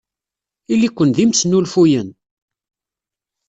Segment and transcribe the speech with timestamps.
[0.73, 2.09] Ili-ken d imesnulfuyen!